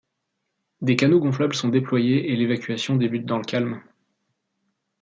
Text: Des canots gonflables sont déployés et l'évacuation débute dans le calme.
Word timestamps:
Des 0.81 0.95
canots 0.95 1.19
gonflables 1.19 1.53
sont 1.53 1.69
déployés 1.69 2.31
et 2.31 2.35
l'évacuation 2.35 2.95
débute 2.95 3.23
dans 3.27 3.37
le 3.37 3.43
calme. 3.43 3.83